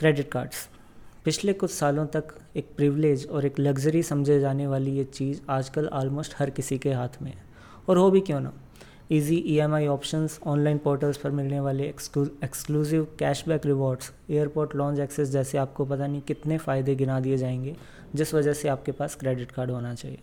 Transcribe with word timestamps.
Credit 0.00 0.28
cards. 0.28 0.56
पिछले 1.24 1.52
कुछ 1.52 1.70
सालों 1.70 2.04
तक 2.06 2.28
एक 2.56 2.68
प्रिविलेज 2.76 3.26
और 3.28 3.46
एक 3.46 3.58
लग्जरी 3.58 4.02
समझे 4.02 4.38
जाने 4.40 4.66
वाली 4.66 4.90
ये 4.90 5.02
चीज़ 5.04 5.40
आजकल 5.50 5.86
ऑलमोस्ट 5.88 6.34
हर 6.38 6.50
किसी 6.50 6.78
के 6.78 6.92
हाथ 6.92 7.20
में 7.22 7.30
है। 7.30 7.42
और 7.88 7.96
हो 7.96 8.10
भी 8.10 8.20
क्यों 8.20 8.38
ना? 8.40 8.52
Easy 9.10 9.36
EMI 9.46 9.86
options 9.86 10.38
online 10.46 10.78
portals 10.78 11.16
पर 11.16 11.30
मिलने 11.30 11.58
वाले 11.60 11.88
exclusive 11.88 13.06
cashback 13.18 13.66
rewards 13.66 14.10
airport 14.30 14.74
lounge 14.76 15.00
access 15.00 15.28
जैसे 15.28 15.58
आपको 15.58 15.84
पता 15.84 16.06
नहीं 16.06 16.20
कितने 16.20 16.58
फ़ायदे 16.58 16.94
गिना 16.94 17.18
दिए 17.20 17.36
जाएँगे, 17.36 17.76
जिस 18.14 18.32
वजह 18.34 18.52
से 18.52 18.68
आपके 18.68 18.92
पास 18.92 19.14
क्रेडिट 19.14 19.50
कार्ड 19.50 19.70
होना 19.70 19.94
चाहिए। 19.94 20.18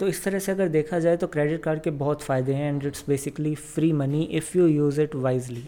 तो 0.00 0.08
इस 0.08 0.24
तरह 0.24 0.38
से 0.38 0.52
अगर 0.52 0.68
देखा 0.68 0.98
जाए 0.98 1.16
तो 1.16 1.26
क्रेडिट 1.26 1.62
कार्ड 1.62 1.82
के 1.82 1.90
बहुत 1.92 2.22
फ़ायदे 2.22 2.54
हैं 2.54 2.72
and 2.72 2.84
it's 2.84 3.04
basically 3.08 3.54
free 3.54 3.92
money 3.92 4.22
if 4.22 4.58
you 4.58 4.66
use 4.66 5.00
it 5.00 5.14
wisely 5.14 5.64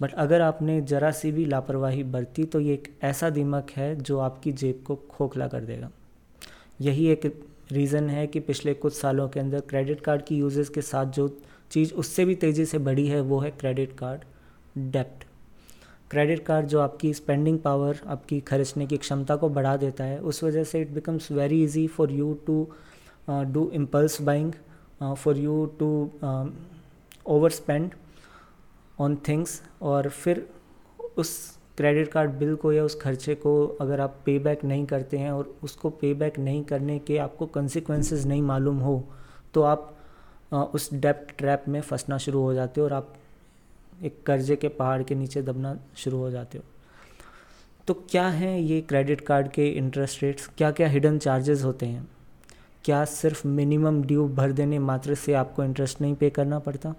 but 0.00 0.12
अगर 0.14 0.40
आपने 0.40 0.80
ज़रा 0.80 1.10
सी 1.10 1.30
भी 1.32 1.44
लापरवाही 1.44 2.02
बरती 2.06 2.44
तो 2.44 2.60
ये 2.60 2.74
एक 2.74 2.88
ऐसा 3.02 3.30
दिमक 3.30 3.70
है 3.70 3.94
जो 3.96 4.18
आपकी 4.18 4.52
जेब 4.52 4.82
को 4.86 4.94
खोखला 5.10 5.48
कर 5.48 5.60
देगा। 5.60 5.90
यही 6.80 7.06
एक 7.06 7.26
रीज़न 7.72 8.08
है 8.10 8.26
कि 8.26 8.40
पिछले 8.40 8.74
कुछ 8.74 8.94
सालों 8.94 9.28
के 9.28 9.40
अंदर 9.40 9.60
क्रेडिट 9.60 10.00
कार्ड 10.00 10.22
की 10.22 10.36
यूजेस 10.36 10.68
के 10.68 10.82
साथ 10.82 11.06
जो 11.12 11.28
चीज़ 11.70 11.92
उससे 11.94 12.24
भी 12.24 12.34
तेज़ी 12.34 12.64
से 12.64 12.78
बढ़ी 12.78 13.06
है, 13.06 13.20
वो 13.20 13.38
है 13.40 13.50
क्रेडिट 13.50 13.92
कार्ड 13.98 14.24
डेप्ट 14.90 15.24
क्रेडिट 16.10 16.44
कार्ड 16.46 16.66
जो 16.66 16.80
आपकी 16.80 17.12
स्पेंडिंग 17.14 17.58
पावर 17.58 17.98
आपकी 18.06 18.40
खर्चने 18.40 18.86
की 18.86 18.96
क्षमता 18.96 19.36
को 19.36 19.48
बढ़ा 19.48 19.76
देता 19.76 20.04
है, 20.04 20.18
उस 20.18 20.42
वजह 20.44 20.64
से 20.64 20.80
it 20.80 20.90
becomes 20.90 21.30
very 21.32 21.62
easy 21.64 21.86
for 21.86 22.12
you 22.12 22.32
to 22.46 22.66
do 23.30 23.70
impulse 23.74 24.20
buying 24.22 24.52
for 25.02 25.36
you 25.36 25.64
to 25.78 26.10
overspend 27.50 27.90
on 29.00 29.16
things 29.28 29.62
और 29.82 30.08
फिर 30.08 30.48
उस 31.16 31.58
क्रेडिट 31.76 32.08
कार्ड 32.08 32.30
बिल 32.30 32.54
को 32.56 32.72
या 32.72 32.84
उस 32.84 33.00
खर्चे 33.00 33.34
को 33.34 33.66
अगर 33.66 34.00
आप 34.00 34.20
पे 34.26 34.38
बैक 34.38 34.64
नहीं 34.64 34.86
करते 34.86 35.18
हैं 35.18 35.32
और 35.32 35.54
उसको 35.62 35.90
पे 35.90 36.14
बैक 36.14 36.38
नहीं 36.38 36.64
करने 36.64 36.98
के 36.98 37.18
आपको 37.18 37.46
कंसिक्वेंसेस 37.46 38.24
नहीं 38.24 38.42
मालूम 38.42 38.78
हो 38.78 39.04
तो 39.54 39.62
आप 39.62 39.96
उस 40.52 40.94
डेप्ट 40.94 41.38
ट्रैप 41.38 41.64
में 41.68 41.80
फंसना 41.80 42.18
शुरू 42.18 42.42
हो 42.42 42.54
जाते 42.54 42.80
हो 42.80 42.86
और 42.86 42.92
आप 42.92 43.14
एक 44.02 44.22
कर्जे 44.26 44.56
के 44.56 44.68
पहाड़ 44.68 45.02
के 45.02 45.14
नीचे 45.14 45.42
दबना 45.42 45.78
शुरू 45.96 46.18
हो 46.18 46.30
जाते 46.30 46.58
हो। 46.58 46.64
तो 47.86 47.94
क्या 47.94 48.28
हैं 48.28 48.58
ये 48.58 48.80
क्रेडिट 48.80 49.20
कार्ड 49.20 49.48
के 49.48 49.68
इंटरेस्ट 49.68 50.22
रेट्स 50.22 50.46
क्या 50.58 50.70
क्या 50.70 50.88
हिडन 50.88 51.18
चार्जेस 51.18 51.64
होते 51.64 51.86
हैं? 51.86 52.08
क्या 52.84 53.04
सिर्फ़ 53.04 53.46
मिनिमम 53.46 54.02
ड्यू 54.02 54.28
भर 54.28 54.52
देने 54.52 54.78
मात्र 54.78 55.14
से 55.14 55.34
आपको 55.34 55.64
इंटरेस्ट 55.64 56.00
नहीं 56.00 56.14
पे 56.14 56.30
करना 56.30 56.58
पड़ता? 56.58 56.94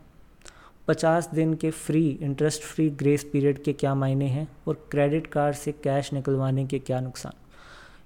पचास 0.87 1.29
दिन 1.33 1.53
के 1.53 1.71
free 1.71 2.09
interest 2.21 2.61
free 2.61 2.89
grace 2.89 3.23
period 3.23 3.63
के 3.63 3.73
क्या 3.73 3.95
मायने 3.95 4.25
हैं 4.25 4.47
और 4.67 4.87
क्रेडिट 4.91 5.27
कार्ड 5.27 5.55
से 5.55 5.71
कैश 5.71 6.13
निकलवाने 6.13 6.65
के 6.65 6.79
क्या 6.79 6.99
नुकसान? 6.99 7.33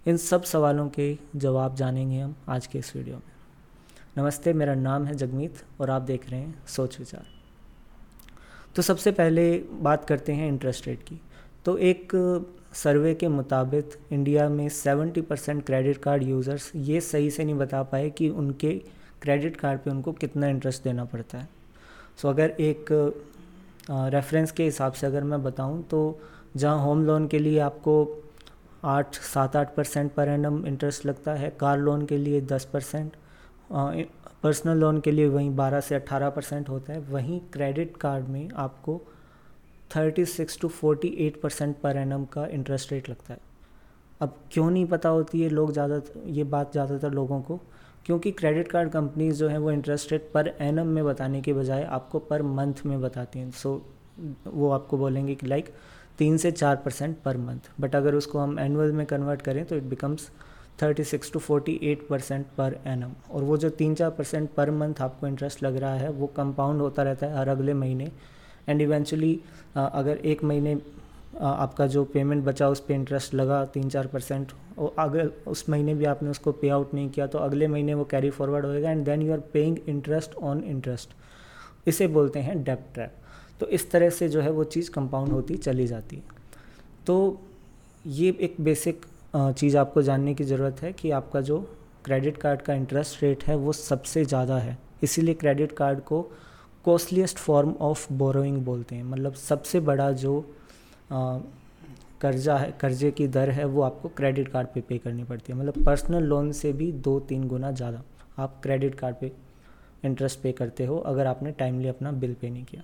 इन 0.09 0.17
सब 0.17 0.43
सवालों 0.43 0.89
के 0.89 1.17
जवाब 1.35 1.75
जानेंगे 1.75 2.19
हम 2.19 2.35
आज 2.49 2.67
के 2.67 2.79
इस 2.79 2.95
वीडियो 2.95 3.15
में। 3.15 3.23
नमस्ते, 4.17 4.53
मेरा 4.53 4.75
नाम 4.75 5.05
है 5.05 5.15
जगमीत 5.15 5.63
और 5.81 5.89
आप 5.89 6.01
देख 6.01 6.29
रहे 6.29 6.39
हैं 6.39 6.63
सोच 6.67 6.99
विचार। 6.99 7.25
तो 8.75 8.81
सबसे 8.81 9.11
पहले 9.11 9.57
बात 9.81 10.05
करते 10.05 10.33
हैं 10.33 10.47
इंटरेस्ट 10.47 10.87
रेट 10.87 11.03
की। 11.03 11.21
तो 11.65 11.77
एक 11.77 12.11
सर्वे 12.73 13.13
के 13.13 13.27
मुताबिक 13.27 13.99
इंडिया 14.11 14.49
में 14.49 14.69
70 14.69 15.21
परसेंट 15.21 15.65
क्रेडिट 15.65 15.97
कार्ड 15.97 16.23
यूज़र्स 16.23 16.71
ये 16.75 17.01
सही 17.01 17.31
से 17.31 17.43
नहीं 17.43 17.55
बता 17.55 17.83
पाए 17.83 18.09
कि 18.09 18.29
उनके 18.29 18.73
क्रेडिट 19.21 19.55
कार्ड 19.55 19.79
पे 19.79 19.89
उनको 19.91 20.11
कितना 20.11 20.47
इंटरेस्ट 20.47 20.83
देना 20.83 21.05
पड़ता 21.05 21.37
है। 21.37 21.54
सो 22.17 22.29
अगर 22.29 22.49
एक 22.59 22.91
रेफरेंस 23.89 24.51
के 24.51 24.63
हिसाब 24.63 24.93
से 24.93 25.07
अगर 25.07 25.23
मैं 25.23 25.41
बताऊँ 25.43 25.81
तो 25.83 25.99
जहाँ 26.55 26.83
होम 26.83 27.03
लोन 27.05 27.27
के 27.27 27.39
लिए 27.39 27.59
आपको 27.59 28.23
आठ, 28.83 29.15
सात, 29.15 29.55
आठ 29.55 29.75
परसेंट 29.75 30.11
पर 30.13 30.27
एनम 30.29 30.65
इंटरेस्ट 30.67 31.05
लगता 31.05 31.33
है 31.33 31.49
कार 31.59 31.77
लोन 31.79 32.05
के 32.05 32.17
लिए 32.17 32.41
दस 32.43 32.65
परसेंट 32.73 33.15
पर्सनल 34.43 34.77
लोन 34.77 34.99
के 34.99 35.11
लिए 35.11 35.27
वहीं 35.27 35.55
बारह 35.55 35.79
से 35.79 35.95
अट्ठारह 35.95 36.29
परसेंट 36.29 36.69
होता 36.69 36.93
है, 36.93 36.99
वहीं 37.01 37.39
क्रेडिट 37.53 37.95
कार्ड 37.97 38.27
में 38.29 38.49
आपको 38.55 38.99
thirty 39.95 40.25
six 40.25 40.59
to 40.59 40.67
forty 40.69 41.07
eight 41.19 41.41
percent 41.41 41.75
per 41.81 41.97
annum 41.97 42.25
का 42.25 42.45
इंटरेस्ट 42.47 42.91
रेट 42.91 43.09
लगता 43.09 43.33
है। 43.33 43.39
अब 44.21 44.35
क्यों 44.51 44.69
नहीं 44.71 44.85
पता 44.85 45.09
होती 45.09 45.41
है 45.41 45.49
लोग 45.49 45.71
ज़्यादा, 45.71 46.01
ये 46.25 46.43
बात 46.45 46.71
ज़्यादातर 46.71 47.11
लोगों 47.11 47.41
को? 47.41 47.59
क्योंकि 48.05 48.31
क्रेडिट 48.31 48.67
कार्ड 48.67 48.89
कंपनीज़ 48.91 49.35
जो 49.35 49.47
हैं 49.47 49.57
वो 49.57 49.71
इंटरेस्ट 49.71 50.11
रेट 50.11 50.29
पर 50.33 50.47
एनम 50.61 50.87
में 50.87 51.03
बताने 51.05 51.41
के 51.41 51.53
बजाय 51.53 51.83
आपको 51.83 52.19
पर 52.19 52.41
मंथ 52.41 52.85
में 52.85 52.99
बताती 53.01 53.39
हैं। 53.39 53.51
सो 53.51 53.81
वो 54.47 54.69
आपको 54.71 54.97
बोलेंगे 54.97 55.35
कि 55.35 55.47
लाइक 55.47 55.73
तीन 56.17 56.37
से 56.37 56.51
चार 56.51 56.75
परसेंट 56.75 57.17
पर 57.19 57.37
मंथ 57.37 57.69
बट 57.81 57.95
अगर 57.95 58.15
उसको 58.15 58.39
हम 58.39 58.59
एनुअल 58.59 58.91
में 58.91 59.05
कन्वर्ट 59.05 59.41
करें 59.41 59.63
तो 59.65 59.75
it 59.75 59.83
becomes 59.83 60.29
thirty 60.81 61.03
six 61.03 61.31
to 61.31 61.39
forty 61.39 61.79
eight 61.83 62.07
percent 62.07 62.45
per 62.57 62.77
annum 62.87 63.11
और 63.31 63.43
वो 63.43 63.57
जो 63.57 63.69
तीन 63.71 63.95
चार 63.95 64.09
परसेंट 64.09 64.49
पर 64.53 64.71
मंथ 64.71 65.01
आपको 65.01 65.27
इंटरेस्ट 65.27 65.63
लग 65.63 65.77
रहा 65.77 65.93
है, 65.93 66.09
वो 66.09 66.27
कंपाउंड 66.27 66.81
होता 66.81 67.03
रहता 67.03 67.27
है 67.27 67.37
हर 67.37 67.47
अगले 67.47 67.73
महीने। 67.73 68.11
एंड 68.69 68.81
इवेंचुअली 68.81 69.39
अगर 69.75 70.17
एक 70.17 70.43
महीने 70.43 70.75
आपका 71.35 71.87
जो 71.87 72.03
पेमेंट 72.05 72.43
बचा 72.43 72.67
उस 72.69 72.79
पर 72.79 72.93
इंटरेस्ट 72.93 73.33
लगा 73.33 73.63
तीन 73.65 73.89
चार 73.89 74.07
परसेंट 74.07 74.51
और 74.77 74.95
अगर 74.99 75.31
उस 75.47 75.67
महीने 75.69 75.93
भी 75.95 76.05
आपने 76.05 76.29
उसको 76.29 76.51
पे 76.51 76.69
आउट 76.69 76.93
नहीं 76.93 77.09
किया 77.09 77.27
तो 77.27 77.39
अगले 77.39 77.67
महीने 77.67 77.93
वो 77.93 78.05
कैरी 78.05 78.29
फॉरवर्ड 78.29 78.65
होएगा 78.65 78.91
and 78.91 79.03
then 79.05 79.21
you 79.21 79.33
are 79.33 79.39
paying 79.53 79.77
interest 79.87 80.35
on 80.35 80.63
interest 80.63 81.15
इसे 81.87 82.07
बोलते 82.07 82.39
हैं 82.39 82.63
डेप 82.63 82.85
ट्रैप 82.93 83.15
तो 83.59 83.67
इस 83.67 83.89
तरह 83.91 84.09
से 84.09 84.29
जो 84.29 84.41
है 84.41 84.49
वो 84.51 84.63
चीज़ 84.65 84.89
कंपाउंड 84.91 85.31
होती, 85.31 85.57
चली 85.57 85.85
जाती 85.87 86.15
है। 86.15 86.23
तो 87.07 87.41
ये 88.05 88.29
एक 88.41 88.55
बेसिक 88.61 89.05
चीज़ 89.35 89.77
आपको 89.77 90.01
जानने 90.01 90.33
की 90.33 90.43
ज़रूरत 90.43 90.81
है 90.81 90.91
कि 90.93 91.11
आपका 91.11 91.41
जो 91.41 91.59
क्रेडिट 92.05 92.37
कार्ड 92.37 92.61
का 92.61 92.73
इंटरेस्ट 92.73 93.23
रेट 93.23 93.43
है 93.43 93.55
वो 93.55 93.73
सबसे 93.73 94.25
ज़्यादा 94.25 94.57
है। 94.57 94.77
इसीलिए 95.03 95.33
क्रेडिट 95.33 95.71
कार्ड 95.71 95.99
को 96.01 96.21
कॉस्टलीस्ट 96.85 97.37
फॉर्म 97.37 97.73
ऑफ़ 97.81 98.11
बोरोइंग 98.13 98.57
बोलते 98.65 98.95
हैं। 98.95 99.03
मतलब 99.03 99.33
सबसे 99.33 99.79
बड़ा 99.81 100.11
जो 100.13 100.33
कर्जा 101.11 102.55
है, 102.57 102.71
कर्जे 102.81 103.11
की 103.11 103.27
दर 103.27 103.49
है, 103.49 103.65
वो 103.65 103.81
आपको 103.81 104.09
क्रेडिट 104.09 104.47
कार्ड 104.47 104.67
पे 104.67 104.81
पे 104.81 104.97
करनी 104.97 105.23
पड़ती 105.23 105.53
है। 105.53 105.59
मतलब 105.59 105.83
पर्सनल 105.85 106.23
लोन 106.23 106.51
से 106.53 106.71
भी 106.73 106.91
दो 106.91 107.19
तीन 107.21 107.47
गुना 107.47 107.71
ज़्यादा 107.73 108.03
आप 108.37 108.59
क्रेडिट 108.63 108.95
कार्ड 108.95 109.15
पे 109.15 109.31
इंटरेस्ट 110.03 110.39
पे 110.41 110.51
करते 110.51 110.85
हो, 110.85 110.97
अगर 110.97 111.25
आपने 111.27 111.51
टाइमली 111.53 111.87
अपना 111.87 112.11
बिल 112.13 112.33
पे 112.41 112.49
नहीं 112.49 112.63
किया। 112.65 112.83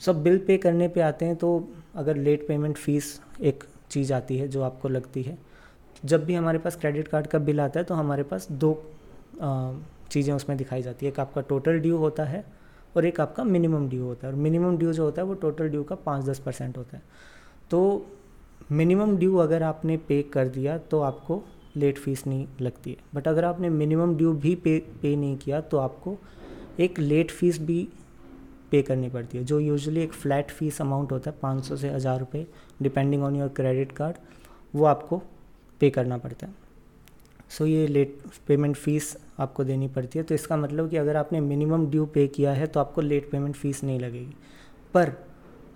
सब 0.00 0.22
बिल 0.22 0.38
पे 0.38 0.56
करने 0.58 0.88
पे 0.88 1.00
आते 1.00 1.24
हैं 1.24 1.36
तो 1.36 1.68
अगर 1.94 2.16
लेट 2.16 2.46
पेमेंट 2.48 2.76
फ़ीस 2.76 3.20
एक 3.42 3.64
चीज़ 3.90 4.12
आती 4.12 4.38
है 4.38 4.48
जो 4.48 4.62
आपको 4.62 4.88
लगती 4.88 5.22
है, 5.22 5.38
जब 6.02 6.24
भी 6.24 6.34
हमारे 6.34 6.58
पास 6.58 6.76
क्रेडिट 6.76 7.08
कार्ड 7.08 7.26
का 7.26 7.38
बिल 7.40 7.60
आता 7.60 7.80
है 7.80 7.84
तो 7.84 7.94
हमारे 7.94 8.22
पास 8.24 8.50
दो 8.52 8.72
चीज़ें 10.10 10.34
उसमें 10.34 10.56
दिखाई 10.58 10.82
जाती 10.82 11.06
है। 11.06 11.12
एक 11.12 11.20
आपका 11.20 11.40
टोटल 11.42 11.78
ड्यू 11.80 11.96
होता 11.98 12.24
है 12.24 12.44
और 12.96 13.06
एक 13.06 13.20
आपका 13.20 13.44
मिनिमम 13.44 13.88
ड्यू 13.88 14.04
होता 14.04 14.26
है। 14.26 14.32
और 14.32 14.38
मिनिमम 14.38 14.76
ड्यू 14.78 14.92
जो 14.92 15.04
होता 15.04 15.22
है 15.22 15.28
वो 15.28 15.34
टोटल 15.36 15.68
ड्यू 15.68 15.82
का 15.84 15.94
पाँच 15.96 16.24
दस 16.24 16.38
परसेंट 16.38 16.76
होता 16.78 16.96
है। 16.96 17.02
तो 17.70 18.06
मिनिमम 18.72 19.16
ड्यू 19.16 19.36
अगर 19.36 19.62
आपने 19.62 19.96
पे 19.98 20.22
कर 20.32 20.48
दिया 20.48 20.76
तो 20.80 21.00
आपको 21.02 21.42
लेट 21.76 21.98
फ़ीस 21.98 22.26
नहीं 22.26 22.46
लगती 22.60 22.90
है। 22.90 22.96
बट 23.14 23.28
अगर 23.28 23.44
आपने 23.44 23.68
मिनिमम 23.70 24.16
ड्यू 24.16 24.32
भी 24.34 24.54
पे 24.56 24.78
पे 25.02 25.14
नहीं 25.16 25.36
किया 25.36 25.60
तो 25.62 25.78
आपको 25.78 26.16
एक 26.80 26.98
लेट 26.98 27.30
फ़ीस 27.30 27.60
भी 27.60 27.88
पे 28.70 28.82
करनी 28.82 29.08
पड़ती 29.08 29.38
है 29.38 29.44
जो 29.44 29.58
यूजुअली 29.60 30.02
एक 30.02 30.12
फ़्लैट 30.12 30.50
फ़ीस 30.50 30.80
अमाउंट 30.80 31.12
होता 31.12 31.30
है 31.30 31.36
पाँच 31.42 31.64
सौ 31.64 31.76
से 31.76 31.90
हज़ार 31.90 32.18
रुपये 32.20 32.46
depending 32.82 33.22
on 33.24 33.36
your 33.36 33.48
credit 33.56 33.92
card 33.92 34.16
वो 34.74 34.84
आपको 34.84 35.22
पे 35.80 35.90
करना 35.90 36.18
पड़ता 36.18 36.46
है। 36.46 36.54
सो 37.50 37.64
so, 37.64 37.70
ये 37.70 37.86
लेट 37.86 38.18
पेमेंट 38.48 38.76
फ़ीस 38.76 39.16
आपको 39.38 39.64
देनी 39.64 39.88
पड़ती 39.88 40.18
है। 40.18 40.24
तो 40.24 40.34
इसका 40.34 40.56
मतलब 40.56 40.90
कि 40.90 40.96
अगर 40.96 41.16
आपने 41.16 41.40
मिनिमम 41.40 41.86
ड्यू 41.86 42.06
पे 42.06 42.26
किया 42.28 42.52
है 42.52 42.66
तो 42.66 42.80
आपको 42.80 43.00
लेट 43.00 43.30
पेमेंट 43.30 43.54
फ़ीस 43.56 43.82
नहीं 43.84 43.98
लगेगी। 44.00 44.34
पर 44.94 45.12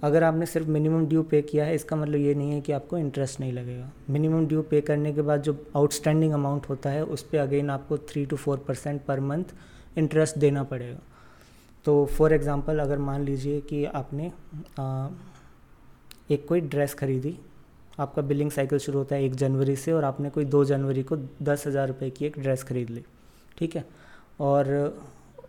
अगर 0.03 0.25
आपने 0.25 0.47
सिर्फ़ 0.47 0.69
मिनिमम 0.69 1.07
ड्यू 1.07 1.23
पे 1.23 1.41
किया 1.43 1.65
है 1.65 1.75
इसका 1.75 1.97
मतलब 1.97 2.19
ये 2.19 2.35
नहीं 2.35 2.53
है 2.53 2.61
कि 2.61 2.73
आपको 2.73 2.99
इंटरेस्ट 2.99 3.41
नहीं 3.41 3.53
लगेगा। 3.53 3.91
मिनिमम 4.11 4.47
ड्यू 4.47 4.63
पे 4.63 4.81
करने 4.81 5.13
के 5.13 5.23
बाद 5.23 5.43
जो 5.43 5.57
आउटस्टैंडिंग 5.77 6.33
अमाउंट 6.33 6.69
होता 6.69 6.91
है 6.91 7.05
उस 7.07 7.23
पर 7.23 7.39
अगेन 7.39 7.71
आपको 7.71 7.99
three 8.11 8.25
to 8.27 8.37
four 8.37 8.65
percent 8.69 9.03
per 9.05 9.21
month 9.23 9.55
interest 9.99 10.39
देना 10.39 10.63
पड़ेगा। 10.65 10.99
तो 11.87 12.05
फॉर 12.09 12.33
एग्ज़ाम्पल 12.33 12.79
अगर 12.79 12.99
मान 13.01 13.25
लीजिए 13.25 13.61
कि 13.61 13.85
आपने 13.85 14.33
आ, 14.79 15.09
एक 16.31 16.47
कोई 16.49 16.61
ड्रेस 16.63 16.95
खरीदी 16.95 17.37
आपका 17.99 18.23
बिलिंग 18.23 18.51
साइकिल 18.51 18.79
शुरू 18.79 18.99
होता 18.99 19.17
है 19.17 19.25
एक 19.25 19.35
जनवरी 19.37 19.77
से 19.77 19.93
और 19.93 20.05
आपने 20.05 20.31
कोई 20.31 20.45
दो 20.47 20.65
जनवरी 20.65 21.03
को 21.03 21.17
दस 21.43 21.67
हज़ार 21.67 21.89
रुपये 21.89 22.11
की 22.11 22.27
एक 22.27 22.39
ड्रेस 22.39 22.63
खरीद 22.63 22.91
ली 22.91 23.05
ठीक 23.59 23.77
है? 23.77 23.85
और 24.41 24.69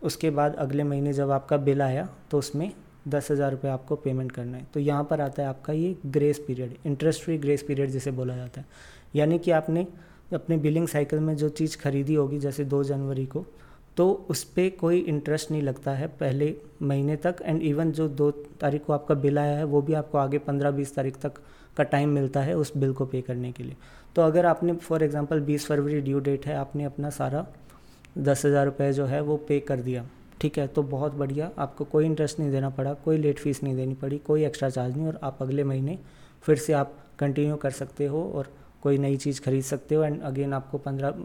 उसके 0.04 0.30
बाद 0.30 0.56
अगले 0.56 0.84
महीने 0.84 1.14
जब 1.14 1.32
आपका 1.32 1.58
बिल 1.60 1.82
आया 1.82 2.08
तो 2.32 2.38
उसमें 2.40 2.72
दस 3.06 3.32
हज़ार 3.32 3.52
रुपये 3.52 3.72
आपको 3.72 3.96
पेमेंट 3.98 4.32
करना 4.32 4.58
है। 4.58 4.66
तो 4.74 4.80
यहाँ 4.80 5.04
पर 5.04 5.22
आता 5.22 5.42
है 5.42 5.48
आपका 5.50 5.74
ये 5.74 5.96
grace 6.08 6.40
period 6.48 6.76
interest 6.86 7.24
free 7.24 7.38
grace 7.38 7.64
period 7.64 7.90
जिसे 7.90 8.12
बोला 8.12 8.36
जाता 8.36 8.62
है। 8.62 8.68
यानी 9.16 9.40
कि 9.40 9.52
आपने 9.52 9.88
अपने 10.34 10.58
बिलिंग 10.58 10.88
साइकिल 10.88 11.20
में 11.20 11.36
जो 11.38 11.50
चीज़ 11.52 11.78
खरीदी 11.78 12.16
होगी, 12.16 12.40
जैसे 12.40 12.66
दो 12.66 12.84
जनवरी 12.84 13.26
को 13.26 13.46
तो 13.98 14.12
उस 14.30 14.44
पर 14.46 14.70
कोई 14.80 15.00
इंटरेस्ट 15.00 15.52
नहीं 15.52 15.62
लगता 15.62 15.92
है 15.92 16.08
पहले 16.10 16.54
महीने 16.82 17.16
तक 17.16 17.42
एंड 17.42 17.62
इवन 17.62 17.92
जो 17.92 18.08
दो 18.10 18.30
तारीख 18.62 18.84
को 18.86 18.94
आपका 18.94 19.16
बिल 19.16 19.40
आया 19.40 19.58
है, 19.58 19.64
वो 19.64 19.82
भी 19.82 19.94
आपको 19.94 20.18
आगे 20.18 20.38
पंद्रह 20.40 20.72
बीस 20.72 20.96
तारीख 20.96 21.18
तक 21.22 21.42
का 21.78 21.84
टाइम 21.86 22.10
मिलता 22.10 22.42
है 22.42 22.56
उस 22.56 22.76
बिल 22.78 22.94
को 22.94 23.06
पे 23.06 23.22
करने 23.22 23.52
के 23.52 23.64
लिए। 23.64 23.76
तो 24.16 24.22
अगर 24.22 24.46
आपने 24.46 24.74
फॉर 24.76 25.04
एग्ज़ाम्पल 25.04 25.40
बीस 25.42 25.66
फरवरी 25.68 26.00
ड्यू 26.02 26.20
डेट 26.20 26.46
है, 26.46 26.56
आपने 26.56 26.84
अपना 26.84 27.10
सारा 27.10 27.46
दस 28.18 28.46
हज़ार 28.46 28.66
रुपये 28.66 28.92
जो 28.94 29.06
है 29.06 29.22
वो 29.22 29.38
पे 29.48 29.60
कर 29.62 29.82
दिया। 29.82 30.06
ठीक 30.42 30.58
है 30.58 30.68
तो 30.68 30.84
बहुत 30.86 31.16
बढ़िया। 31.16 31.50
आपको 31.58 31.86
कोई 31.86 32.06
इंटरेस्ट 32.06 32.40
नहीं 32.40 32.52
देना 32.52 32.70
पड़ा, 32.70 32.94
कोई 32.96 33.18
लेट 33.18 33.40
फ़ीस 33.40 33.62
नहीं 33.64 33.76
देनी 33.76 33.94
पड़ी, 33.96 34.18
कोई 34.20 34.46
एक्स्ट्रा 34.46 34.70
चार्ज 34.70 34.96
नहीं, 34.96 35.08
और 35.08 35.20
आप 35.24 35.42
अगले 35.42 35.64
महीने 35.64 35.98
फिर 36.44 36.58
से 36.58 36.74
आप 36.74 36.94
कंटिन्यू 37.20 37.56
कर 37.56 37.72
सकते 37.72 38.06
हो 38.06 38.24
और 38.36 38.48
कोई 38.84 38.98
नई 38.98 39.18
चीज़ 39.18 39.42
खरीद 39.42 39.64
सकते 39.64 39.96
हो। 39.96 40.04
एंड 40.04 40.22
अगेन 40.22 40.54
आपको 40.54 40.78
पंद्रह, 40.78 41.24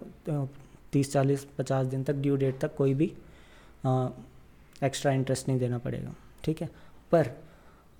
तीस, 0.93 1.13
चालीस, 1.13 1.47
पचास 1.59 1.87
दिन 1.87 2.03
तक 2.05 2.15
ड्यू 2.17 2.37
डेट 2.37 2.59
तक 2.61 2.75
कोई 2.77 2.95
भी 2.95 3.13
एक्स्ट्रा 4.85 5.13
इंटरेस्ट 5.13 5.49
नहीं 5.49 5.59
देना 5.59 5.79
पड़ेगा। 5.79 6.15
ठीक 6.45 6.61
है? 6.63 6.69
पर 7.13 7.31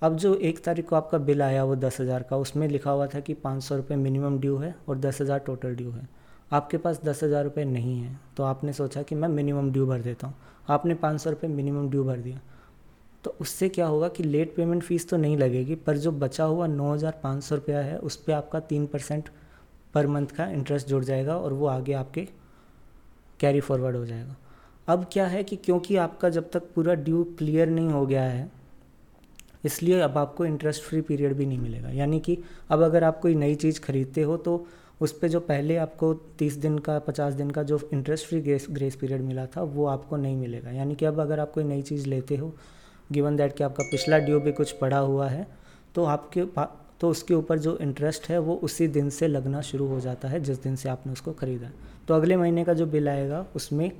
अब 0.01 0.15
जो 0.17 0.33
एक 0.35 0.63
तारीख 0.63 0.87
को 0.89 0.95
आपका 0.95 1.17
बिल 1.19 1.41
आया 1.41 1.63
वो 1.63 1.75
दस 1.77 1.99
हज़ार 2.01 2.23
का, 2.23 2.37
उसमें 2.37 2.67
लिखा 2.67 2.91
हुआ 2.91 3.07
था 3.07 3.19
कि 3.19 3.33
पाँच 3.35 3.63
सौ 3.63 3.75
रुपये 3.75 3.97
मिनिमम 3.97 4.39
ड्यू 4.39 4.57
है 4.57 4.73
और 4.89 4.97
दस 4.99 5.21
हज़ार 5.21 5.39
टोटल 5.39 5.75
ड्यू 5.75 5.91
है। 5.91 6.07
आपके 6.51 6.77
पास 6.77 7.01
दस 7.05 7.23
हज़ार 7.23 7.43
रुपये 7.43 7.65
नहीं 7.65 7.97
है 7.99 8.19
तो 8.37 8.43
आपने 8.43 8.73
सोचा 8.73 9.01
कि 9.03 9.15
मैं 9.15 9.27
मिनिमम 9.29 9.71
ड्यू 9.71 9.85
भर 9.87 10.01
देता 10.01 10.27
हूँ। 10.27 10.35
आपने 10.69 10.93
पाँच 10.95 11.21
सौ 11.21 11.29
रुपये 11.29 11.49
मिनिमम 11.49 11.89
ड्यू 11.89 12.03
भर 12.03 12.17
दिया। 12.17 12.39
तो 13.23 13.35
उससे 13.41 13.69
क्या 13.69 13.85
होगा 13.87 14.07
कि 14.07 14.23
लेट 14.23 14.55
पेमेंट 14.55 14.83
फ़ीस 14.83 15.09
तो 15.09 15.17
नहीं 15.17 15.37
लगेगी, 15.37 15.75
पर 15.75 15.97
जो 15.97 16.11
बचा 16.13 16.43
हुआ 16.43 16.67
नौ 16.67 16.93
हज़ार 16.93 17.19
पाँच 17.23 17.43
सौ 17.43 17.55
रुपया 17.55 17.79
है, 17.79 17.97
उस 17.97 18.15
पर 18.17 18.33
आपका 18.33 18.59
तीन 18.61 18.85
परसेंट 18.87 19.29
पर 19.93 20.07
मंथ 20.07 20.27
का 20.27 20.45
इंटरेस्ट 20.47 20.87
जुड़ 20.87 21.03
जाएगा 21.03 21.37
और 21.37 21.53
वो 21.53 21.67
आगे 21.67 21.93
आपके 21.93 22.27
कैरी 23.39 23.59
फॉरवर्ड 23.61 23.95
हो 23.95 24.05
जाएगा। 24.05 24.35
अब 24.87 25.05
क्या 25.13 25.25
है 25.27 25.43
कि 25.43 25.55
क्योंकि 25.57 25.95
आपका 25.97 26.29
जब 26.29 26.49
तक 26.51 26.69
पूरा 26.75 26.93
ड्यू 26.95 27.23
क्लियर 27.37 27.69
नहीं 27.69 27.89
हो 27.89 28.05
गया 28.05 28.23
है, 28.23 28.49
इसलिए 29.65 29.99
अब 30.01 30.17
आपको 30.17 30.45
इंटरेस्ट 30.45 30.83
फ्री 30.83 31.01
पीरियड 31.01 31.33
भी 31.33 31.45
नहीं 31.45 31.59
मिलेगा। 31.59 31.89
यानी 31.91 32.19
कि 32.19 32.37
अब 32.69 32.83
अगर 32.83 33.03
आप 33.03 33.19
कोई 33.19 33.35
नई 33.35 33.55
चीज़ 33.55 33.79
खरीदते 33.81 34.21
हो 34.21 34.37
तो 34.37 34.65
उस 35.01 35.11
पर 35.19 35.27
जो 35.27 35.39
पहले 35.41 35.75
आपको 35.77 36.13
तीस 36.39 36.55
दिन 36.55 36.77
का, 36.79 36.97
पचास 36.99 37.33
दिन 37.33 37.49
का 37.51 37.63
जो 37.63 37.79
interest 37.93 38.27
free 38.27 38.39
grace 38.41 38.65
grace 38.71 38.95
period 38.95 39.21
मिला 39.21 39.45
था, 39.45 39.61
वो 39.61 39.85
आपको 39.87 40.17
नहीं 40.17 40.35
मिलेगा। 40.37 40.71
यानी 40.71 40.95
कि 40.95 41.05
अब 41.05 41.19
अगर 41.21 41.39
आप 41.39 41.51
कोई 41.53 41.63
नई 41.63 41.81
चीज़ 41.83 42.07
लेते 42.07 42.35
हो 42.35 42.53
गिवन 43.11 43.35
दैट 43.37 43.55
कि 43.57 43.63
आपका 43.63 43.83
पिछला 43.83 44.17
ड्यू 44.19 44.39
भी 44.39 44.51
कुछ 44.53 44.71
पड़ा 44.73 44.97
हुआ 44.99 45.27
है 45.29 45.47
तो 45.95 46.03
आपके 46.05 46.45
तो 46.99 47.09
उसके 47.09 47.33
ऊपर 47.33 47.59
जो 47.59 47.77
इंटरेस्ट 47.77 48.27
है, 48.29 48.37
वो 48.39 48.53
उसी 48.57 48.87
दिन 48.87 49.09
से 49.09 49.27
लगना 49.27 49.59
शुरू 49.61 49.87
हो 49.87 49.99
जाता 49.99 50.27
है, 50.27 50.39
जिस 50.39 50.61
दिन 50.63 50.75
से 50.75 50.89
आपने 50.89 51.11
उसको 51.13 51.31
ख़रीदा। 51.33 51.69
तो 52.07 52.13
अगले 52.13 52.37
महीने 52.37 52.63
का 52.65 52.73
जो 52.73 52.85
बिल 52.85 53.09
आएगा, 53.09 53.45
उसमें 53.55 53.91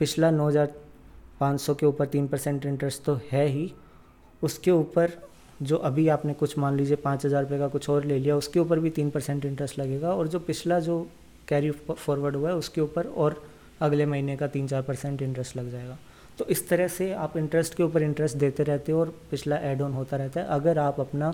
पिछला 0.00 0.30
नौ 0.30 0.46
हज़ार 0.48 0.74
पाँच 1.40 1.60
सौ 1.60 1.74
के 1.74 1.86
ऊपर 1.86 2.06
तीन 2.06 2.26
परसेंट 2.28 2.66
इंटरेस्ट 2.66 3.02
तो 3.04 3.18
है 3.32 3.46
ही, 3.46 3.72
उसके 4.42 4.70
ऊपर 4.70 5.10
जो 5.62 5.76
अभी 5.76 6.06
आपने 6.08 6.32
कुछ 6.34 6.56
मान 6.58 6.76
लीजिए 6.76 6.96
पाँच 6.96 7.24
हज़ार 7.26 7.42
रुपये 7.42 7.58
का 7.58 7.68
कुछ 7.68 7.88
और 7.90 8.04
ले 8.04 8.18
लिया, 8.18 8.36
उसके 8.36 8.60
ऊपर 8.60 8.78
भी 8.80 8.90
तीन 8.90 9.10
परसेंट 9.10 9.44
इंटरेस्ट 9.44 9.78
लगेगा 9.78 10.14
और 10.14 10.28
जो 10.28 10.38
पिछला 10.40 10.78
जो 10.80 11.00
कैरी 11.48 11.70
फॉरवर्ड 11.70 12.36
हुआ 12.36 12.48
है, 12.48 12.54
उसके 12.54 12.80
ऊपर 12.80 13.06
और 13.06 13.42
अगले 13.80 14.06
महीने 14.06 14.36
का 14.36 14.46
तीन 14.46 14.66
चार 14.68 14.82
परसेंट 14.82 15.22
इंटरेस्ट 15.22 15.56
लग 15.56 15.70
जाएगा। 15.72 15.98
तो 16.38 16.44
इस 16.46 16.68
तरह 16.68 16.88
से 16.88 17.12
आप 17.14 17.36
इंटरेस्ट 17.36 17.74
के 17.74 17.82
ऊपर 17.82 18.02
इंटरेस्ट 18.02 18.36
देते 18.36 18.62
रहते 18.62 18.92
हो 18.92 19.00
और 19.00 19.14
पिछला 19.30 19.56
एड 19.70 19.82
ऑन 19.82 19.92
होता 19.92 20.16
रहता 20.16 20.40
है, 20.40 20.46
अगर 20.46 20.78
आप 20.78 21.00
अपना 21.00 21.32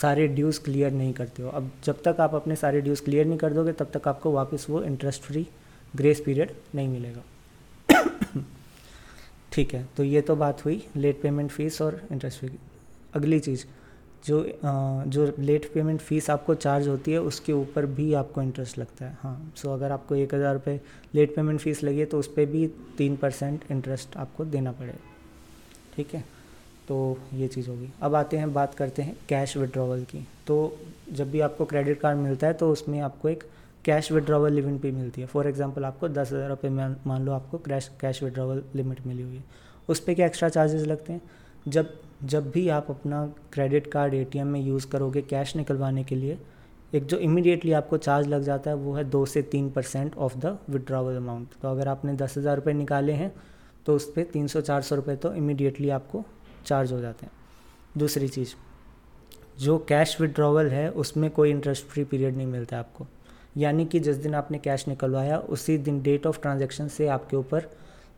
सारे 0.00 0.26
ड्यूज़ 0.28 0.60
क्लियर 0.60 0.92
नहीं 0.92 1.12
करते 1.12 1.42
हो। 1.42 1.48
अब 1.50 1.70
जब 1.84 2.02
तक 2.02 2.20
आप 2.20 2.34
अपने 2.34 2.56
सारे 2.56 2.80
ड्यूज़ 2.80 3.02
क्लियर 3.02 3.26
नहीं 3.26 3.38
कर 3.38 3.52
दोगे, 3.52 3.72
तब 3.72 3.90
तक 3.94 4.08
आपको 4.08 4.32
वापस 4.32 4.66
वो 4.70 4.82
इंटरेस्ट 4.82 5.22
फ्री 5.22 5.46
ग्रेस 5.94 6.20
पीरियड 6.20 6.52
नहीं 6.74 6.88
मिलेगा। 6.88 7.22
ठीक 9.52 9.74
है 9.74 9.86
तो 9.96 10.04
ये 10.04 10.20
तो 10.20 10.36
बात 10.36 10.64
हुई 10.64 10.82
लेट 10.96 11.20
पेमेंट 11.22 11.50
फ़ीस 11.50 11.80
और 11.82 12.00
इंटरेस्ट 12.12 12.38
फ्री 12.38 12.50
अगली 13.12 13.38
चीज़, 13.40 13.64
जो 14.26 14.44
जो 15.08 15.32
लेट 15.38 15.70
पेमेंट 15.74 16.00
फ़ीस 16.00 16.30
आपको 16.30 16.54
चार्ज 16.56 16.88
होती 16.88 17.12
है, 17.12 17.20
उसके 17.20 17.52
ऊपर 17.52 17.86
भी 17.88 18.12
आपको 18.14 18.42
इंटरेस्ट 18.42 18.78
लगता 18.78 19.04
है। 19.04 19.18
हाँ 19.22 19.52
सो 19.56 19.72
अगर 19.74 19.92
आपको 19.92 20.14
एक 20.16 20.34
हज़ार 20.34 20.54
रुपये 20.54 20.80
लेट 21.14 21.34
पेमेंट 21.36 21.60
फ़ीस 21.60 21.82
लगी 21.84 22.00
है 22.00 22.06
तो 22.06 22.18
उस 22.18 22.32
पर 22.34 22.46
भी 22.46 22.66
तीन 22.98 23.16
परसेंट 23.16 23.64
इंटरेस्ट 23.70 24.16
आपको 24.16 24.44
देना 24.46 24.72
पड़ेगा। 24.72 24.98
ठीक 25.96 26.14
है? 26.14 26.24
तो 26.88 27.18
ये 27.34 27.48
चीज़ 27.48 27.68
होगी। 27.70 27.88
अब 28.02 28.14
आते 28.14 28.36
हैं, 28.36 28.52
बात 28.52 28.74
करते 28.74 29.02
हैं 29.02 29.16
कैश 29.28 29.56
विड्रॉवल 29.56 30.02
की। 30.04 30.26
तो 30.46 30.78
जब 31.12 31.30
भी 31.30 31.40
आपको 31.40 31.64
क्रेडिट 31.64 32.00
कार्ड 32.00 32.18
मिलता 32.18 32.46
है 32.46 32.52
तो 32.54 32.70
उसमें 32.72 33.00
आपको 33.00 33.28
एक 33.28 33.44
कैश 33.84 34.10
विड्रॉवल 34.12 34.52
लिमिट 34.52 34.80
भी 34.82 34.90
मिलती 34.92 35.20
है। 35.20 35.26
फॉर 35.26 35.46
एग्जांपल 35.48 35.84
आपको 35.84 36.08
दस 36.10 36.32
हज़ार 36.32 36.48
रुपये 36.48 36.70
मान 36.70 37.24
लो 37.24 37.32
आपको 37.32 37.58
कैश 37.60 37.90
कैश 38.00 38.22
विड्रॉवल 38.22 38.62
लिमिट 38.74 39.06
मिली 39.06 39.22
हुई 39.22 39.36
है। 39.36 39.44
उस 39.88 40.00
पर 40.00 40.14
क्या 40.14 40.26
एक्स्ट्रा 40.26 40.48
चार्जेस 40.48 40.86
लगते 40.86 41.12
हैं? 41.12 41.20
जब 41.66 41.96
जब 42.24 42.50
भी 42.50 42.68
आप 42.68 42.86
अपना 42.90 43.26
क्रेडिट 43.52 43.86
कार्ड 43.86 44.14
एटीएम 44.14 44.46
में 44.46 44.60
यूज़ 44.60 44.86
करोगे 44.88 45.22
कैश 45.22 45.54
निकलवाने 45.56 46.04
के 46.04 46.14
लिए, 46.14 46.38
एक 46.94 47.06
जो 47.06 47.16
इमीडिएटली 47.18 47.72
आपको 47.72 47.96
चार्ज 47.98 48.26
लग 48.28 48.42
जाता 48.42 48.70
है 48.70 48.76
वो 48.76 48.94
है 48.94 49.04
दो 49.06 49.24
से 49.26 49.42
तीन 49.44 49.70
percent 49.70 50.16
of 50.16 50.36
the 50.36 50.58
withdrawal 50.70 51.16
amount 51.16 51.48
तो 51.62 51.68
अगर 51.68 51.88
आपने 51.88 52.14
दस 52.14 52.36
हज़ार 52.38 52.56
रुपये 52.56 52.74
निकाले 52.74 53.12
हैं 53.12 53.32
तो 53.86 53.94
उस 53.96 54.10
पर 54.12 54.22
तीन 54.24 54.46
सौ, 54.46 54.60
चार 54.60 54.82
सौ 54.82 54.96
रुपये 54.96 55.16
तो 55.16 55.34
इमीडिएटली 55.34 55.90
आपको 55.90 56.24
चार्ज 56.66 56.92
हो 56.92 57.00
जाते 57.00 57.26
हैं। 57.26 57.32
दूसरी 57.96 58.28
चीज़, 58.28 58.54
जो 59.58 59.78
कैश 59.88 60.20
विड्रॉवल 60.20 60.66
है, 60.66 60.90
उसमें 60.90 61.30
कोई 61.30 61.50
इंटरेस्ट 61.50 61.86
फ्री 61.86 62.04
पीरियड 62.04 62.36
नहीं 62.36 62.46
मिलता 62.46 62.78
आपको। 62.78 63.06
यानी 63.56 63.84
कि 63.84 64.00
जिस 64.00 64.16
दिन 64.16 64.34
आपने 64.34 64.58
कैश 64.58 64.86
निकलवाया, 64.88 65.38
उसी 65.38 65.76
दिन 65.78 66.00
डेट 66.02 66.26
ऑफ़ 66.26 66.40
ट्रांजेक्शन 66.40 66.88
से 66.88 67.08
आपके 67.08 67.36
ऊपर 67.36 67.70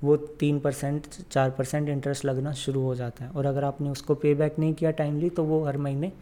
वो 0.02 0.16
तीन 0.16 0.58
परसेंट, 0.60 1.06
चार 1.30 1.50
परसेंट 1.50 1.88
इंटरेस्ट 1.88 2.24
लगना 2.24 2.52
शुरू 2.54 2.82
हो 2.82 2.94
जाता 2.94 3.24
है। 3.24 3.30
और 3.30 3.46
अगर 3.46 3.64
आपने 3.64 3.90
उसको 3.90 4.14
पे 4.14 4.34
बैक 4.34 4.58
नहीं 4.58 4.74
किया 4.74 4.90
टाइमली 4.92 5.30
तो 5.30 5.44
वो 5.44 5.64
हर 5.64 5.76
महीने 5.78 6.12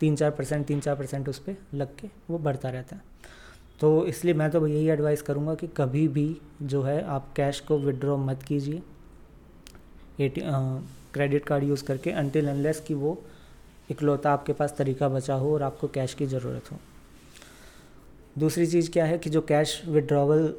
तीन 0.00 0.16
चार 0.16 0.30
परसेंट, 0.30 0.66
तीन 0.66 0.80
चार 0.80 0.96
परसेंट 0.96 1.28
उस 1.28 1.38
पर 1.38 1.56
लग 1.74 1.96
के 1.96 2.08
वो 2.30 2.38
बढ़ता 2.38 2.70
रहता 2.70 2.96
है। 2.96 3.02
तो 3.80 4.06
इसलिए 4.06 4.34
मैं 4.34 4.50
तो 4.50 4.66
यही 4.66 4.88
एडवाइस 4.90 5.22
करूँगा 5.22 5.54
कि 5.54 5.66
कभी 5.76 6.06
भी 6.08 6.36
जो 6.62 6.82
है 6.82 7.02
आप 7.04 7.32
कैश 7.36 7.60
को 7.60 7.78
विड्रॉ 7.78 8.16
मत 8.16 8.42
कीजिए। 8.42 8.82
ए 10.20 10.32
क्रेडिट 11.14 11.44
कार्ड 11.44 11.64
यूज़ 11.64 11.84
करके 11.84 12.10
अनटिल 12.10 12.48
अनलेस 12.48 12.80
कि 12.80 12.94
वो 12.94 13.22
इकलौता 13.90 14.32
आपके 14.32 14.52
पास 14.52 14.74
तरीका 14.78 15.08
बचा 15.08 15.34
हो 15.34 15.52
और 15.54 15.62
आपको 15.62 15.88
कैश 15.88 16.14
की 16.14 16.26
ज़रूरत 16.26 16.70
हो। 16.72 16.78
दूसरी 18.38 18.66
चीज़ 18.66 18.90
क्या 18.90 19.04
है 19.04 19.18
कि 19.18 19.30
जो 19.30 19.40
कैश 19.40 19.80
विड्रॉवल 19.86 20.54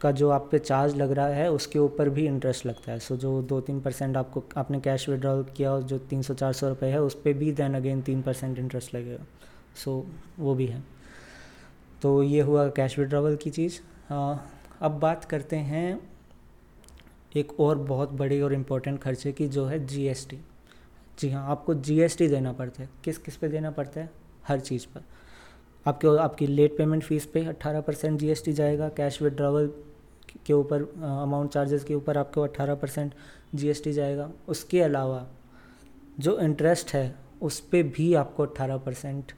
का 0.00 0.10
जो 0.10 0.28
आप 0.30 0.48
पे 0.52 0.58
चार्ज 0.58 0.96
लग 0.96 1.12
रहा 1.12 1.26
है, 1.26 1.50
उसके 1.52 1.78
ऊपर 1.78 2.08
भी 2.08 2.26
इंटरेस्ट 2.26 2.66
लगता 2.66 2.92
है। 2.92 2.98
सो 2.98 3.16
जो 3.16 3.42
दो 3.42 3.60
तीन 3.60 3.80
परसेंट 3.80 4.16
आपको, 4.16 4.44
आपने 4.56 4.80
कैश 4.80 5.08
विड्रॉल 5.08 5.44
किया 5.56 5.72
और 5.72 5.82
जो 5.82 5.98
तीन 5.98 6.22
सौ 6.22 6.34
चार 6.34 6.52
सौ 6.52 6.68
रुपये 6.68 6.90
है, 6.90 7.02
उस 7.02 7.14
पर 7.14 7.32
भी 7.32 7.52
दैन 7.52 7.74
अगेन 7.74 8.02
तीन 8.02 8.22
परसेंट 8.22 8.58
इंटरेस्ट 8.58 8.94
लगेगा। 8.94 9.24
सो 9.84 10.06
वो 10.38 10.54
भी 10.54 10.66
है। 10.66 10.82
तो 12.02 12.22
ये 12.22 12.40
हुआ 12.40 12.68
कैश 12.68 12.98
विड्रॉवल 12.98 13.36
की 13.36 13.50
चीज़। 13.50 13.80
अब 14.80 14.98
बात 15.02 15.24
करते 15.24 15.56
हैं 15.56 16.00
एक 17.36 17.60
और 17.60 17.78
बहुत 17.78 18.12
बड़ी 18.12 18.40
और 18.40 18.54
इम्पोर्टेंट 18.54 19.00
खर्चे 19.00 19.32
की, 19.32 19.48
जो 19.48 19.64
है 19.66 19.86
जीएसटी 19.86 20.38
जी 21.20 21.30
हाँ 21.30 21.46
आपको 21.48 21.74
जीएसटी 21.74 22.28
देना 22.28 22.52
पड़ता 22.52 22.82
है। 22.82 22.88
किस 23.04 23.18
किस 23.18 23.36
पे 23.36 23.48
देना 23.48 23.70
पड़ता 23.70 24.00
है? 24.00 24.10
हर 24.48 24.60
चीज़ 24.60 24.86
पर। 24.94 25.02
आपके, 25.86 26.16
आपकी 26.18 26.46
लेट 26.46 26.76
पेमेंट 26.76 27.02
फ़ीस 27.04 27.26
पे 27.26 27.44
18 27.44 27.80
परसेंट 27.80 28.20
जी 28.20 28.52
जाएगा 28.52 28.88
कैश 28.88 29.20
विड्रॉवल 29.22 29.70
के 30.46 30.52
ऊपर 30.52 30.82
अमाउंट 31.02 31.50
चार्जेस 31.50 31.84
के 31.84 31.94
ऊपर 31.94 32.18
आपको 32.18 32.42
18 32.42 32.74
परसेंट 32.74 33.14
जी 33.54 33.92
जाएगा। 33.92 34.30
उसके 34.48 34.82
अलावा 34.82 35.26
जो 36.20 36.38
इंटरेस्ट 36.38 36.94
है, 36.94 37.14
उस 37.42 37.60
पर 37.60 37.82
भी 37.82 38.14
आपको 38.14 38.46
18 38.46 38.78
परसेंट 38.78 39.32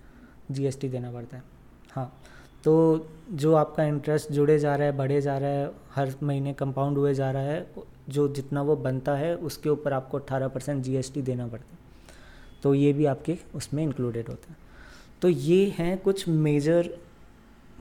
जी 0.50 0.88
देना 0.88 1.12
पड़ता 1.12 1.36
है। 1.36 1.42
हाँ 1.90 2.22
तो 2.64 3.06
जो 3.30 3.54
आपका 3.54 3.84
इंटरेस्ट 3.84 4.32
जुड़े 4.32 4.58
जा 4.58 4.76
रहा 4.76 4.86
है, 4.86 4.96
बढ़े 4.96 5.20
जा 5.20 5.38
रहा 5.38 5.50
है, 5.50 5.70
हर 5.94 6.14
महीने 6.22 6.52
कंपाउंड 6.52 6.98
हुए 6.98 7.14
जा 7.14 7.30
रहा 7.30 7.42
है, 7.42 7.66
जो 8.08 8.28
जितना 8.28 8.62
वो 8.62 8.76
बनता 8.76 9.14
है, 9.14 9.36
उसके 9.36 9.68
ऊपर 9.68 9.92
आपको 9.92 10.18
18 10.18 10.48
परसेंट 10.48 10.84
जी 10.84 11.22
देना 11.22 11.46
पड़ता 11.46 11.72
है। 11.72 11.78
तो 12.62 12.74
ये 12.74 12.92
भी 12.92 13.04
आपके 13.04 13.38
उसमें 13.54 13.82
इंक्लूडेड 13.82 14.28
होता 14.28 14.52
है। 14.52 14.56
तो 15.22 15.28
ये 15.28 15.74
हैं 15.78 15.98
कुछ 15.98 16.28
मेजर 16.28 16.98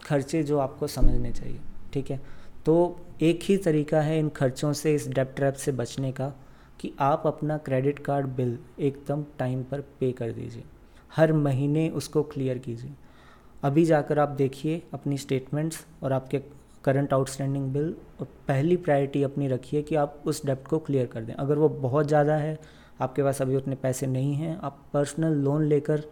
खर्चे 0.05 0.43
जो 0.43 0.57
आपको 0.57 0.87
समझने 0.87 1.31
चाहिए, 1.31 1.59
ठीक 1.93 2.11
है? 2.11 2.21
तो 2.65 2.99
एक 3.21 3.39
ही 3.43 3.57
तरीका 3.57 4.01
है 4.01 4.17
इन 4.19 4.29
खर्चों 4.29 4.71
से, 4.73 4.93
इस 4.95 5.07
डेप 5.09 5.33
ट्रैप 5.35 5.53
से 5.53 5.71
बचने 5.71 6.11
का 6.11 6.33
कि 6.79 6.91
आप 6.99 7.23
अपना 7.27 7.57
क्रेडिट 7.57 7.99
कार्ड 7.99 8.27
बिल 8.27 8.57
एकदम 8.79 9.23
टाइम 9.39 9.63
पर 9.63 9.81
पे 9.99 10.11
कर 10.11 10.31
दीजिए। 10.31 10.63
हर 11.11 11.33
महीने 11.33 11.89
उसको 11.89 12.23
क्लियर 12.23 12.57
कीजिए। 12.57 12.91
अभी 13.63 13.85
जाकर 13.85 14.19
आप 14.19 14.29
देखिए 14.29 14.81
अपनी 14.93 15.17
स्टेटमेंट्स 15.17 15.85
और 16.03 16.13
आपके 16.13 16.41
करंट 16.83 17.13
आउटस्टैंडिंग 17.13 17.71
बिल 17.73 17.93
और 18.19 18.27
पहली 18.47 18.77
प्रायोरिटी 18.77 19.23
अपनी 19.23 19.47
रखिए 19.47 19.81
कि 19.81 19.95
आप 19.95 20.21
उस 20.25 20.45
डेप्ट 20.45 20.67
को 20.67 20.79
क्लियर 20.79 21.05
कर 21.05 21.23
दें। 21.23 21.33
अगर 21.33 21.57
वो 21.57 21.69
बहुत 21.69 22.07
ज़्यादा 22.07 22.35
है, 22.35 22.57
आपके 23.01 23.23
पास 23.23 23.41
अभी 23.41 23.55
उतने 23.55 23.75
पैसे 23.75 24.07
नहीं 24.07 24.33
हैं, 24.35 24.57
आप 24.57 24.79
पर्सनल 24.93 25.33
लोन 25.33 25.63
लेकर 25.63 26.03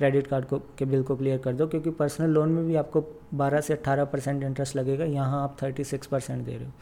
क्रेडिट 0.00 0.26
कार्ड 0.26 0.44
को, 0.44 0.58
के 0.78 0.84
बिल 0.84 1.02
को 1.02 1.14
क्लियर 1.16 1.38
कर 1.38 1.52
दो, 1.52 1.66
क्योंकि 1.66 1.90
पर्सनल 1.92 2.30
लोन 2.30 2.48
में 2.48 2.66
भी 2.66 2.74
आपको 2.74 3.00
12 3.36 3.60
से 3.60 3.74
18 3.74 4.04
परसेंट 4.04 4.42
इंटरेस्ट 4.42 4.76
लगेगा, 4.76 5.04
यहाँ 5.04 5.42
आप 5.42 5.56
36 5.58 6.06
परसेंट 6.06 6.44
दे 6.44 6.52
रहे 6.52 6.64
हो 6.64 6.72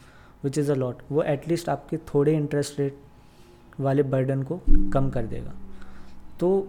विच 0.43 0.57
इज़ 0.57 0.71
अ 0.71 0.75
लॉट 0.75 1.01
वो 1.11 1.23
एटलीस्ट 1.23 1.69
आपके 1.69 1.97
थोड़े 2.13 2.35
इंटरेस्ट 2.35 2.79
रेट 2.79 2.97
वाले 3.79 4.03
बर्डन 4.05 4.43
को 4.43 4.59
कम 4.93 5.09
कर 5.09 5.25
देगा। 5.25 5.53
तो 6.39 6.67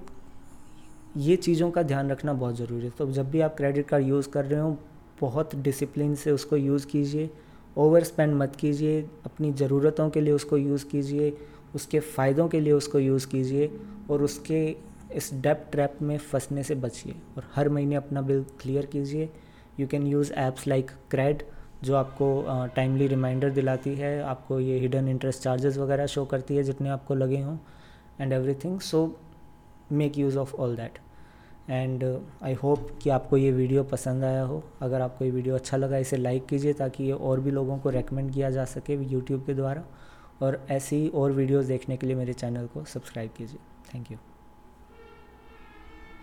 ये 1.17 1.37
चीज़ों 1.39 1.71
का 1.71 1.83
ध्यान 1.83 2.11
रखना 2.11 2.33
बहुत 2.35 2.57
ज़रूरी 2.57 2.85
है। 2.85 2.91
तो 2.91 3.11
जब 3.13 3.31
भी 3.31 3.41
आप 3.41 3.57
क्रेडिट 3.57 3.89
कार्ड 3.89 4.07
यूज़ 4.07 4.29
कर 4.29 4.45
रहे 4.45 4.61
हो, 4.61 4.77
बहुत 5.21 5.55
डिसिप्लिन 5.57 6.15
से 6.15 6.31
उसको 6.31 6.57
यूज़ 6.57 6.87
कीजिए 6.87 7.31
ओवर 7.77 8.05
स्पेंड 8.05 8.35
मत 8.35 8.57
कीजिए, 8.57 9.01
अपनी 9.25 9.53
ज़रूरतों 9.53 10.11
के 10.11 10.21
लिए 10.21 10.33
उसको 10.33 10.57
यूज़ 10.57 10.85
कीजिए, 10.87 11.33
उसके 11.75 12.01
फ़ायदों 12.01 12.49
के 12.49 12.61
लिए 12.61 12.73
उसको 12.73 12.99
यूज़ 12.99 13.27
कीजिए, 13.27 13.71
और 14.11 14.23
उसके 14.23 14.90
इस 15.13 15.33
डेप 15.35 15.67
ट्रैप 15.73 15.97
में 16.03 16.17
फंसने 16.19 16.63
से 16.63 16.75
बचिए 16.75 17.15
और 17.37 17.45
हर 17.55 17.69
महीने 17.69 17.95
अपना 17.95 18.23
बिल 18.23 18.45
क्लियर 18.61 18.87
कीजिए। 18.87 19.29
You 19.81 19.87
can 19.87 20.07
use 20.07 20.33
apps 20.33 20.67
like 20.67 20.91
CRED 21.11 21.43
जो 21.83 21.95
आपको 21.97 22.27
टाइमली 22.77 23.07
रिमाइंडर 23.07 23.51
दिलाती 23.51 23.95
है। 23.97 24.21
आपको 24.23 24.61
ये 24.61 24.79
हिडन 24.79 25.09
इंटरेस्ट 25.09 25.43
चार्जेस 25.43 25.79
वगैरह 25.79 26.07
शो 26.07 26.25
करती 26.25 26.57
है 26.57 26.63
जितने 26.63 26.89
आपको 26.89 27.15
लगे 27.15 27.41
हों 27.41 27.57
and 28.21 28.33
everything 28.33 28.81
so 28.81 29.07
make 29.93 30.19
use 30.19 30.39
of 30.39 30.55
all 30.55 30.77
that 30.77 30.99
and 31.71 32.05
I 32.43 32.55
hope 32.55 32.89
कि 33.03 33.11
आपको 33.11 33.37
ये 33.37 33.51
वीडियो 33.53 33.83
पसंद 33.85 34.25
आया 34.25 34.43
हो। 34.43 34.63
अगर 34.83 35.01
आपको 35.01 35.25
ये 35.25 35.31
वीडियो 35.31 35.55
अच्छा 35.55 35.77
लगा, 35.77 35.99
इसे 35.99 36.17
लाइक 36.17 36.47
कीजिए 36.47 36.73
ताकि 36.73 37.05
ये 37.05 37.13
और 37.13 37.41
भी 37.41 37.51
लोगों 37.51 37.79
को 37.79 37.91
रेकमेंड 37.91 38.33
किया 38.35 38.51
जा 38.51 38.65
सके 38.67 38.95
यूट्यूब 39.05 39.45
के 39.47 39.55
द्वारा। 39.55 39.85
और 40.43 40.65
ऐसी 40.71 41.07
और 41.09 41.33
वीडियोज़ 41.33 41.69
देखने 41.69 41.97
के 41.97 42.07
लिए 42.07 42.17
मेरे 42.17 42.33
चैनल 42.33 42.67
को 42.67 42.85
सब्सक्राइब 42.85 43.31
कीजिए। 43.37 43.59
Thank 43.95 44.11
you 44.13 44.19